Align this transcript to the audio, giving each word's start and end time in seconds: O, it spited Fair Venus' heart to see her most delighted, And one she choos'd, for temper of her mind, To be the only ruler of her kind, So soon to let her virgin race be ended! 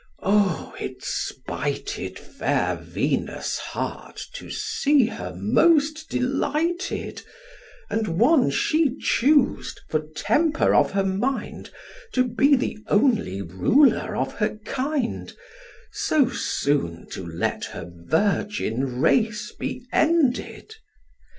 O, 0.23 0.73
it 0.79 1.03
spited 1.03 2.17
Fair 2.17 2.75
Venus' 2.75 3.59
heart 3.59 4.19
to 4.33 4.49
see 4.49 5.05
her 5.05 5.31
most 5.37 6.09
delighted, 6.09 7.21
And 7.87 8.17
one 8.17 8.49
she 8.49 8.97
choos'd, 8.99 9.79
for 9.91 10.07
temper 10.15 10.73
of 10.73 10.93
her 10.93 11.03
mind, 11.05 11.69
To 12.13 12.23
be 12.27 12.55
the 12.55 12.79
only 12.87 13.43
ruler 13.43 14.15
of 14.15 14.33
her 14.39 14.55
kind, 14.65 15.31
So 15.91 16.29
soon 16.29 17.07
to 17.11 17.23
let 17.23 17.65
her 17.65 17.87
virgin 17.95 19.01
race 19.03 19.51
be 19.51 19.85
ended! 19.93 20.73